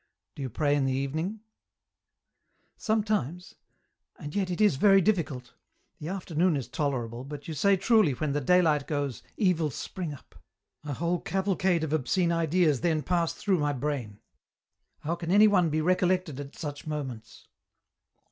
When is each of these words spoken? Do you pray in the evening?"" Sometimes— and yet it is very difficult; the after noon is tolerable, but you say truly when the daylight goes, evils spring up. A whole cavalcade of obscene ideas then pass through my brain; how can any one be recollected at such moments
Do 0.33 0.41
you 0.41 0.49
pray 0.49 0.75
in 0.75 0.85
the 0.87 0.93
evening?"" 0.93 1.41
Sometimes— 2.89 3.53
and 4.19 4.35
yet 4.35 4.49
it 4.49 4.59
is 4.59 4.77
very 4.77 4.99
difficult; 4.99 5.53
the 5.99 6.09
after 6.09 6.33
noon 6.33 6.57
is 6.57 6.67
tolerable, 6.67 7.23
but 7.23 7.47
you 7.47 7.53
say 7.53 7.77
truly 7.77 8.13
when 8.13 8.31
the 8.31 8.41
daylight 8.41 8.87
goes, 8.87 9.21
evils 9.37 9.75
spring 9.75 10.11
up. 10.11 10.33
A 10.83 10.93
whole 10.93 11.19
cavalcade 11.19 11.83
of 11.83 11.93
obscene 11.93 12.31
ideas 12.31 12.81
then 12.81 13.03
pass 13.03 13.33
through 13.33 13.59
my 13.59 13.73
brain; 13.73 14.19
how 15.01 15.13
can 15.13 15.29
any 15.29 15.47
one 15.47 15.69
be 15.69 15.81
recollected 15.81 16.39
at 16.39 16.55
such 16.55 16.87
moments 16.87 17.47